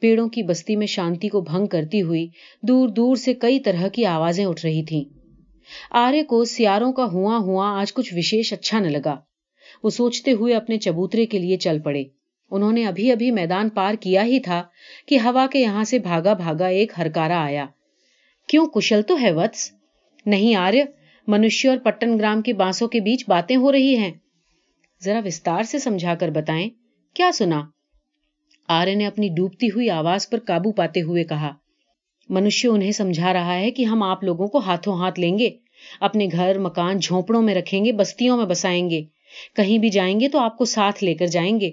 پیڑوں 0.00 0.28
کی 0.28 0.42
بستی 0.42 0.76
میں 0.76 0.86
شانتی 0.86 1.28
کو 1.28 1.40
بھنگ 1.40 1.66
کرتی 1.66 2.02
ہوئی 2.02 2.28
دور 2.62 2.88
دور 2.88 3.16
سے 3.16 3.34
کئی 3.34 3.60
طرح 3.60 3.88
کی 3.88 4.04
آوازیں 4.04 4.44
اٹھ 4.44 4.66
رہی 4.66 4.84
تھیں۔ 4.84 5.04
آرے 5.90 6.22
کو 6.22 6.44
سیاروں 6.44 6.92
کا 6.92 7.04
ہوا 7.04 7.36
ہوا 7.36 7.80
آج 7.80 7.92
کچھ 7.92 8.14
وشیش 8.16 8.52
اچھا 8.52 8.78
نہ 8.78 8.88
لگا۔ 8.88 9.16
وہ 9.82 9.90
سوچتے 9.90 10.32
ہوئے 10.32 10.54
اپنے 10.54 10.78
چبوترے 10.78 11.26
کے 11.26 11.38
لیے 11.38 11.56
چل 11.56 11.78
پڑے۔ 11.78 12.04
انہوں 12.50 12.72
نے 12.72 12.86
ابھی 12.86 13.12
ابھی 13.12 13.30
میدان 13.30 13.68
پار 13.68 13.94
کیا 13.94 14.24
ہی 14.24 14.40
تھا 14.40 14.62
کہ 15.06 15.18
ہوا 15.18 15.46
کے 15.52 15.58
یہاں 15.58 15.84
سے 15.84 15.98
بھاگا 15.98 16.32
بھاگا 16.32 16.66
ایک 16.66 16.92
ہرکارا 16.98 17.44
آیا۔ 17.44 17.66
کیوں 18.48 18.66
کشل 18.66 19.02
تو 19.02 19.20
ہے 19.20 19.32
وتس؟ 19.32 19.72
نہیں 20.26 20.54
آریہ 20.54 20.84
منشیہ 21.26 21.70
اور 21.70 21.78
پٹن 21.78 22.18
گرام 22.18 22.42
کے 22.42 22.52
بانسوں 22.52 22.88
کے 22.88 23.00
بیچ 23.00 23.24
باتیں 23.28 23.56
ہو 23.56 23.72
رہی 23.72 23.96
ہیں۔ 23.96 24.12
ذرا 25.04 25.20
وستار 25.24 25.62
سے 25.62 25.78
سمجھا 25.78 26.14
کر 26.14 26.30
بتائیں، 26.30 26.70
کیا 27.14 27.30
سنا؟ 27.34 27.62
آرے 28.68 28.94
نے 28.94 29.06
اپنی 29.06 29.28
ڈوبتی 29.28 29.66
ہوئی 29.66 29.90
آواز 29.90 30.30
پر 30.30 30.38
قابو 30.38 30.72
پاتے 30.72 31.02
ہوئے 31.02 31.24
کہا 31.24 31.54
منشیہ 32.28 32.70
انہیں 32.70 32.92
سمجھا 32.92 33.32
رہا 33.32 33.54
ہے 33.54 33.70
کہ 33.70 33.84
ہم 33.84 34.02
آپ 34.02 34.24
لوگوں 34.24 34.46
کو 34.46 34.58
ہاتھوں 34.58 34.94
ہاتھ 34.94 35.20
لیں 35.20 35.38
گے، 35.38 35.50
اپنے 36.00 36.28
گھر، 36.32 36.58
مکان، 36.58 36.98
جھونپڑوں 36.98 37.42
میں 37.42 37.54
رکھیں 37.54 37.84
گے، 37.84 37.92
بستیوں 37.92 38.36
میں 38.36 38.44
بسائیں 38.44 38.90
گے۔ 38.90 39.02
کہیں 39.56 39.78
بھی 39.78 39.88
جائیں 39.88 40.20
گے 40.20 40.28
تو 40.28 40.38
آپ 40.38 40.58
کو 40.58 40.64
ساتھ 40.64 41.04
لے 41.04 41.14
کر 41.14 41.26
جائیں 41.26 41.60
گے۔ 41.60 41.70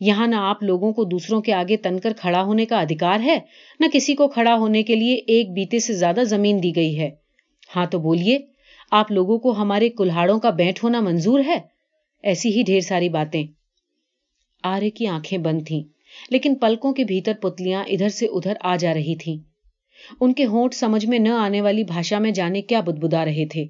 یہاں 0.00 0.26
نہ 0.26 0.36
آپ 0.36 0.62
لوگوں 0.62 0.92
کو 0.92 1.04
دوسروں 1.04 1.40
کے 1.40 1.52
آگے 1.52 1.76
تن 1.76 2.00
کر 2.00 2.12
کھڑا 2.16 2.42
ہونے 2.42 2.66
کا 2.66 2.80
ادھکار 2.80 3.20
ہے، 3.20 3.38
نہ 3.80 3.86
کسی 3.92 4.14
کو 4.14 4.28
کھڑا 4.28 4.54
ہونے 4.54 4.82
کے 4.82 4.96
لیے 4.96 5.14
ایک 5.14 5.52
بیتے 5.52 5.78
سے 5.78 5.94
زیادہ 5.94 6.20
زمین 6.24 6.62
دی 6.62 6.76
گئی 6.76 6.98
ہے۔ 6.98 7.10
ہاں 7.76 7.86
تو 7.86 7.98
بولیے، 7.98 8.38
آپ 8.90 9.12
لوگوں 9.12 9.38
کو 9.38 9.50
ہمارے 9.50 9.88
کلاڑوں 9.88 10.38
کا 10.40 10.50
بینٹ 10.50 10.82
ہونا 10.82 11.00
منظور 11.00 11.40
ہے؟ 11.46 11.58
ایسی 12.22 12.48
ہی 12.48 12.62
ڈھیر 12.62 12.80
ساری 12.80 13.08
باتیں۔ 13.08 13.46
آرے 14.64 14.90
کی 14.90 15.06
آنکھیں 15.06 15.38
بند 15.38 15.62
تھیں، 15.66 15.82
لیکن 16.30 16.54
پلکوں 16.54 16.92
کے 16.92 17.04
بھیتر 17.04 17.32
پتلیاں 17.40 17.84
ادھر 17.88 18.08
سے 18.08 18.26
ادھر 18.26 18.52
آ 18.60 18.76
جا 18.76 18.94
رہی 18.94 19.16
تھیں۔ 19.16 19.36
ان 20.20 20.32
کے 20.32 20.44
ہونٹ 20.44 20.74
سمجھ 20.74 21.06
میں 21.06 21.18
نہ 21.18 21.28
آنے 21.28 21.60
والی 21.60 21.84
بھاشا 21.84 22.18
میں 22.18 22.30
جانے 22.30 22.62
کیا 22.62 22.80
بدبدا 22.80 23.24
رہے 23.24 23.46
تھے۔ 23.46 23.64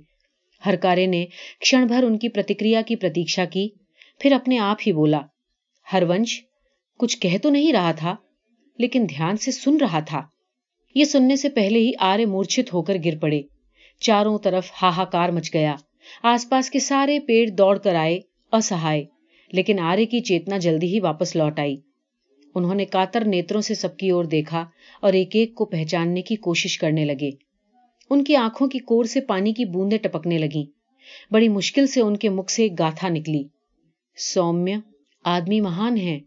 ہر 0.67 0.77
کارے 0.77 1.07
نے 1.07 1.27
کھڑ 1.61 1.85
بھر 1.85 2.03
ان 2.03 2.19
کی 2.19 2.29
پرتکریا 2.29 2.83
کی 2.83 2.97
پرتیشا 2.97 3.45
کی، 3.45 3.69
پھر 4.19 4.33
اپنے 4.33 4.59
آپ 4.59 4.77
ہی 4.87 4.93
بولا 4.93 5.21
ہر 5.93 6.03
ونش 6.09 6.41
کچھ 6.99 7.19
کہہ 7.19 7.39
تو 7.43 7.51
نہیں 7.51 7.73
رہا 7.73 7.93
تھا، 7.93 8.17
لیکن 8.79 9.07
دھیان 9.09 9.37
سے 9.37 9.51
سن 9.51 9.77
رہا 9.77 10.01
تھا۔ 10.01 10.23
یہ 10.95 11.05
سننے 11.05 11.37
سے 11.37 11.49
پہلے 11.49 11.79
ہی 11.79 11.93
آرے 11.99 12.25
مورچھت 12.25 12.75
ہو 12.75 12.83
کر 12.83 12.97
گر 13.05 13.19
پڑے۔ 13.19 13.43
چاروں 14.01 14.39
طرف 14.39 14.71
ہاہاکار 14.83 15.29
مچ 15.29 15.55
گیا۔ 15.55 15.75
آس 16.23 16.49
پاس 16.49 16.71
کے 16.71 16.79
سارے 16.79 17.21
پیڑ 17.21 17.49
دوڑ 17.49 17.79
کر 17.79 17.95
آئے، 17.95 18.21
اسہائے۔ 18.53 19.05
لیکن 19.53 19.79
آرے 19.79 20.07
کی 20.07 20.21
چیتنا 20.21 20.59
جلدی 20.59 20.87
ہی 20.87 21.01
واپس 21.01 21.37
لوٹ 21.37 21.59
آئی۔ 21.59 21.77
انہوں 22.55 22.75
نے 22.75 22.85
کاتر 22.85 23.25
نیتروں 23.25 23.61
سے 23.61 23.75
سب 23.75 23.97
کی 23.97 24.11
اور 24.11 24.25
دیکھا 24.25 24.67
اور 25.01 25.13
ایک 25.13 25.29
ایک 25.33 25.55
کو 25.55 25.65
پہچاننے 25.65 26.23
کی 26.23 26.37
کوشش 26.37 26.79
کرنے 26.79 27.05
لگے۔ 27.05 27.31
ان 28.11 28.25
کی 28.25 28.37
آنکھوں 28.37 28.69
کی 28.69 28.79
کور 28.79 29.05
سے 29.05 29.21
پانی 29.21 29.53
کی 29.53 29.65
بوندیں 29.65 29.99
ٹپکنے 29.99 30.39
لگی 30.39 30.65
بڑی 31.31 31.49
مشکل 31.49 31.87
سے 31.87 32.01
ان 32.01 32.17
کے 32.17 32.29
مکھ 32.29 32.53
سے 32.53 32.63
ایک 32.63 32.79
گاتھا 32.79 33.09
نکلی۔ 33.09 33.45
سومیہ؟ 34.17 34.77
آدمی 35.25 35.61
مہان 35.61 35.97
ہے۔ 35.97 36.19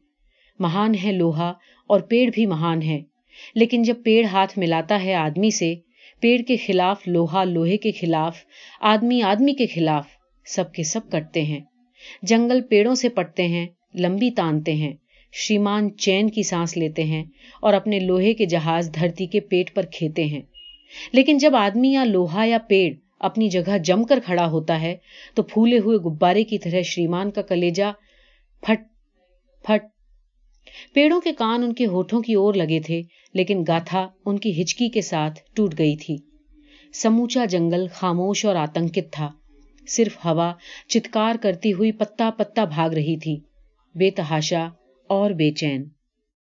مہان 0.60 0.94
ہے 1.04 1.12
لوہا 1.12 1.54
اور 1.88 2.00
پیڑ 2.00 2.30
بھی 2.34 2.46
مہان 2.46 2.82
ہے۔ 2.82 3.02
لیکن 3.56 3.84
جب 3.84 3.96
پیڑ 4.04 4.26
ہاتھ 4.26 4.60
ملاتا 4.60 5.04
ہے 5.04 5.14
آدمی 5.14 5.50
سے، 5.50 5.76
پیڑ 6.20 6.42
کے 6.42 6.58
خلاف، 6.58 7.08
لوہا 7.08 7.44
لوہے 7.44 7.78
کے 7.78 7.92
خلاف، 7.92 8.38
آدمی 8.82 9.22
آدمی 9.22 9.54
کے 9.54 9.68
خلاف 9.68 10.08
سب 10.46 10.74
کے 10.74 10.84
سب 10.84 11.02
کٹتے 11.12 11.42
ہیں۔ 11.42 11.60
جنگل 12.22 12.62
پیڑوں 12.62 12.96
سے 12.96 13.10
پٹتے 13.10 13.48
ہیں، 13.48 13.68
لمبی 14.00 14.32
تانتے 14.32 14.74
ہیں۔ 14.74 14.94
شریمان 15.34 15.98
چین 15.98 16.30
کی 16.30 16.44
سانس 16.44 16.78
لیتے 16.78 17.04
ہیں 17.04 17.24
اور 17.62 17.74
اپنے 17.74 18.00
لوہے 18.00 18.34
کے 18.34 18.46
جہاز 18.46 18.92
دھرتی 18.96 19.26
کے 19.26 19.40
پیٹ 19.40 19.74
پر 19.74 19.86
کھیتے 19.86 20.26
ہیں۔ 20.26 20.42
لیکن 21.14 21.38
جب 21.38 21.56
آدمی 21.56 21.92
یا 21.92 22.04
لوہا 22.04 22.46
یا 22.46 22.58
پیڑ 22.58 22.94
اپنی 23.20 23.50
جگہ 23.50 23.78
جم 23.78 24.04
کر 24.04 24.20
کھڑا 24.26 24.48
ہوتا 24.48 24.82
ہے، 24.82 24.98
تو 25.36 25.44
پھولے 25.44 25.78
ہوئے 25.78 25.98
گبارے 25.98 26.44
کی 26.44 26.58
طرح 26.58 26.82
شریمان 26.82 27.32
کا 27.32 27.42
کلیجا 27.42 27.92
پھٹ 28.62 28.82
پھٹ۔ 29.64 29.84
پیڑوں 30.94 31.22
کے 31.22 31.34
کان 31.34 31.64
ان 31.64 31.74
کے 31.74 31.86
ہوٹھوں 31.86 32.22
کی 32.22 32.34
اور 32.34 32.54
لگے 32.54 32.80
تھے، 32.80 33.02
لیکن 33.34 33.64
گاتھا 33.68 34.08
ان 34.26 34.40
کی 34.40 34.62
ہچکی 34.62 34.90
کے 34.90 35.02
ساتھ 35.02 35.40
ٹوٹ 35.56 35.76
گئی 35.78 35.96
تھی۔ 35.96 36.18
سموچا 36.94 37.46
جنگل 37.46 37.88
خاموش 37.94 38.46
اور 38.46 38.56
آتنکت 38.56 39.12
تھا۔ 39.12 39.32
صرف 39.88 40.26
ہوا 40.26 40.54
چتکار 40.88 41.36
کرتی 41.42 41.74
ہوئی 41.74 41.92
پتا 41.92 42.30
پتا 42.38 42.66
بھاگ 42.66 42.90
رہی 42.90 43.18
تھی۔ 43.18 43.38
بے 43.96 44.12
تحاشا 44.12 44.68
اور 45.08 45.32
بے 45.32 45.52
چین۔ 45.52 45.84